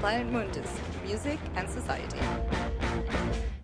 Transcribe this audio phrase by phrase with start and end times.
[0.00, 0.70] Planet Mundus
[1.04, 2.18] Music and Society.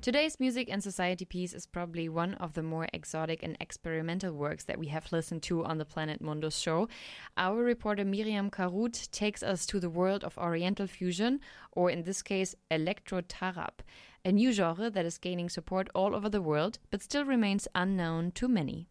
[0.03, 4.65] Today's Music and Society piece is probably one of the more exotic and experimental works
[4.65, 6.91] that we have listened to on the Planet Mundus show.
[7.39, 11.41] Our reporter Miriam Karut takes us to the world of Oriental fusion,
[11.73, 13.81] or in this case, electro tarab,
[14.23, 18.31] a new genre that is gaining support all over the world but still remains unknown
[18.33, 18.91] to many.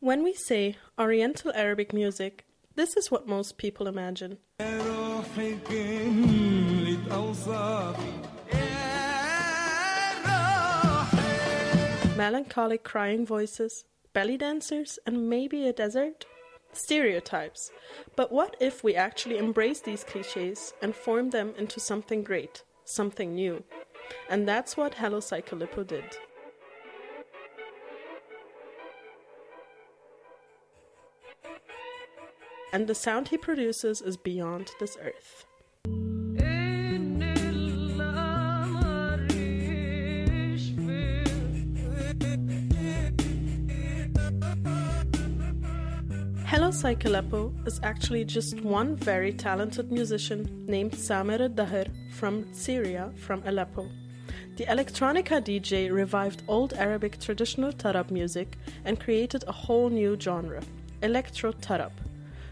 [0.00, 4.38] When we say Oriental Arabic music, this is what most people imagine.
[12.16, 16.26] Melancholic crying voices, belly dancers, and maybe a desert?
[16.72, 17.70] Stereotypes.
[18.14, 23.34] But what if we actually embrace these cliches and form them into something great, something
[23.34, 23.64] new?
[24.28, 26.16] And that's what Hello Psychaleppo did.
[32.72, 35.44] And the sound he produces is beyond this earth.
[46.46, 53.42] Hello Psychaleppo is actually just one very talented musician named Samer Daher from Syria, from
[53.46, 53.88] Aleppo.
[54.56, 60.60] The electronica DJ revived old Arabic traditional tarab music and created a whole new genre,
[61.02, 61.92] electro tarab.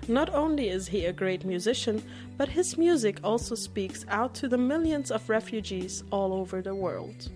[0.08, 2.02] Not only is he a great musician,
[2.38, 7.28] but his music also speaks out to the millions of refugees all over the world.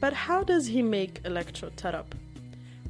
[0.00, 2.06] But how does he make electro tarab?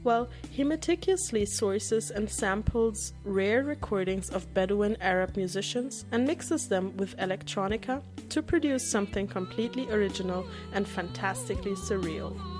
[0.04, 6.96] Well, he meticulously sources and samples rare recordings of Bedouin Arab musicians and mixes them
[6.96, 12.57] with electronica to produce something completely original and fantastically surreal.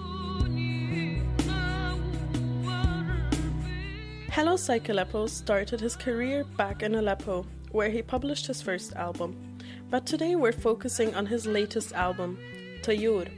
[4.39, 4.89] Hello Psych
[5.27, 9.59] started his career back in Aleppo, where he published his first album.
[9.91, 12.39] But today we're focusing on his latest album,
[12.83, 13.29] Tayur,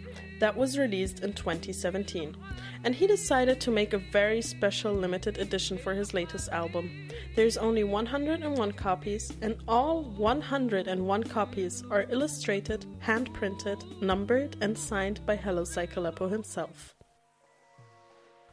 [0.40, 2.36] that was released in 2017.
[2.84, 7.08] And he decided to make a very special limited edition for his latest album.
[7.34, 15.24] There's only 101 copies, and all 101 copies are illustrated, hand printed, numbered, and signed
[15.24, 16.94] by Hello Psychaleppo himself.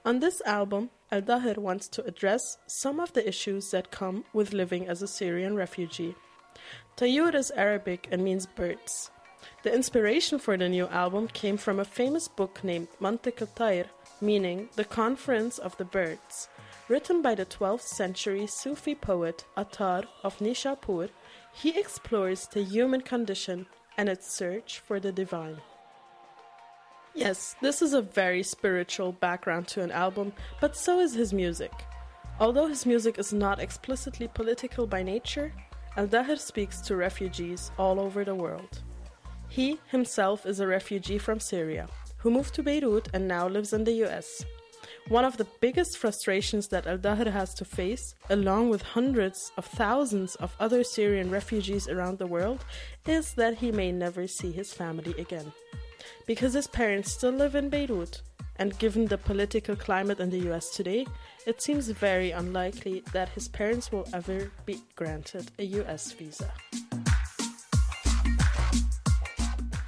[0.05, 4.51] On this album, Al Dahir wants to address some of the issues that come with
[4.51, 6.15] living as a Syrian refugee.
[6.97, 9.09] Tayur is Arabic and means birds.
[9.63, 13.85] The inspiration for the new album came from a famous book named Mantik al Tayr,
[14.19, 16.49] meaning the Conference of the Birds,
[16.89, 21.09] written by the 12th century Sufi poet Attar of Nishapur.
[21.53, 23.67] He explores the human condition
[23.97, 25.61] and its search for the divine.
[27.17, 31.71] Yes, this is a very spiritual background to an album, but so is his music.
[32.39, 35.51] Although his music is not explicitly political by nature,
[35.97, 38.83] Al Dahir speaks to refugees all over the world.
[39.49, 43.83] He himself is a refugee from Syria, who moved to Beirut and now lives in
[43.83, 44.45] the US.
[45.07, 49.65] One of the biggest frustrations that Al Dahir has to face, along with hundreds of
[49.65, 52.63] thousands of other Syrian refugees around the world,
[53.07, 55.51] is that he may never see his family again.
[56.25, 58.21] Because his parents still live in Beirut,
[58.57, 61.05] and given the political climate in the US today,
[61.45, 66.51] it seems very unlikely that his parents will ever be granted a US visa.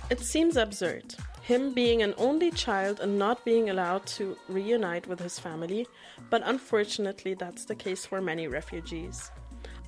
[0.10, 5.20] It seems absurd, him being an only child and not being allowed to reunite with
[5.20, 5.88] his family,
[6.30, 9.32] but unfortunately, that's the case for many refugees.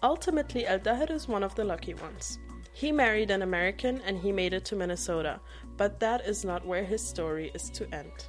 [0.03, 2.39] Ultimately, Al Dahir is one of the lucky ones.
[2.73, 5.39] He married an American and he made it to Minnesota,
[5.77, 8.27] but that is not where his story is to end.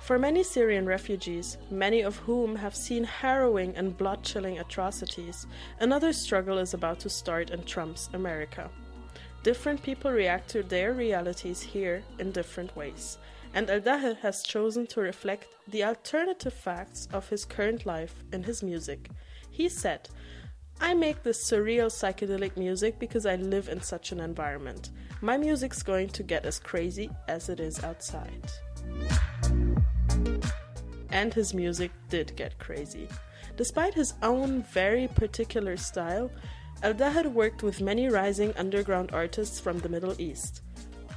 [0.00, 5.46] For many Syrian refugees, many of whom have seen harrowing and blood chilling atrocities,
[5.80, 8.70] another struggle is about to start in Trump's America.
[9.42, 13.18] Different people react to their realities here in different ways,
[13.54, 18.42] and Al Dahir has chosen to reflect the alternative facts of his current life in
[18.42, 19.10] his music.
[19.50, 20.08] He said,
[20.80, 24.90] I make this surreal psychedelic music because I live in such an environment.
[25.20, 28.50] My music's going to get as crazy as it is outside.
[31.10, 33.08] And his music did get crazy.
[33.56, 36.30] Despite his own very particular style,
[36.82, 40.62] Al Dahir worked with many rising underground artists from the Middle East.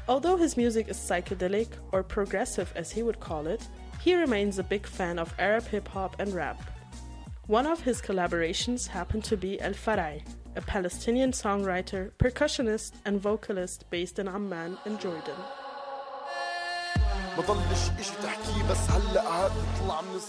[0.07, 3.67] Although his music is psychedelic, or progressive as he would call it,
[3.99, 6.61] he remains a big fan of Arab hip hop and rap.
[7.47, 10.21] One of his collaborations happened to be El Farai,
[10.57, 15.39] a Palestinian songwriter, percussionist, and vocalist based in Amman in Jordan.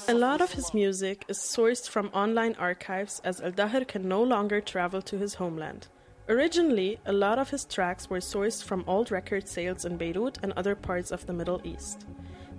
[0.06, 4.22] A lot of his music is sourced from online archives as Al Dahir can no
[4.22, 5.88] longer travel to his homeland.
[6.28, 10.52] Originally, a lot of his tracks were sourced from old record sales in Beirut and
[10.52, 12.06] other parts of the Middle East.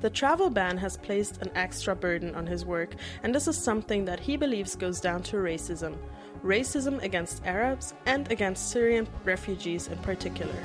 [0.02, 4.06] The travel ban has placed an extra burden on his work, and this is something
[4.06, 5.98] that he believes goes down to racism
[6.44, 10.56] racism against Arabs and against Syrian refugees in particular.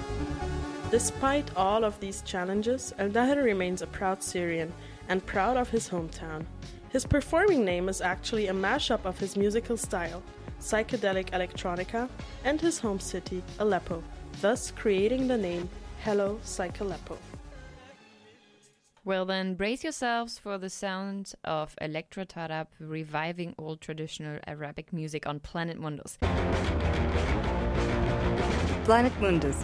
[0.90, 4.72] Despite all of these challenges, El Daher remains a proud Syrian
[5.08, 6.44] and proud of his hometown.
[6.90, 10.22] His performing name is actually a mashup of his musical style,
[10.60, 12.08] psychedelic electronica,
[12.44, 14.02] and his home city, Aleppo,
[14.40, 15.68] thus creating the name
[16.04, 17.18] Hello Psych Aleppo.
[19.06, 25.26] Well, then, brace yourselves for the sound of Electro Tarab reviving old traditional Arabic music
[25.26, 26.16] on Planet Mundus.
[28.86, 29.62] Planet Mundus.